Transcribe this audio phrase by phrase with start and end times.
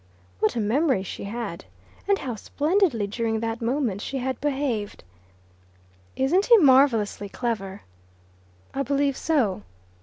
[0.39, 1.65] What a memory she had!
[2.09, 5.03] And how splendidly during that moment she had behaved!
[6.15, 7.83] "Isn't he marvellously clever?"
[8.73, 9.61] "I believe so."